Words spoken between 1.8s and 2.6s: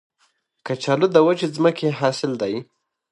حاصل دی